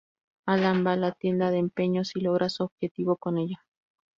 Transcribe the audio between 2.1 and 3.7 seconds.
y logra su objetivo con ella.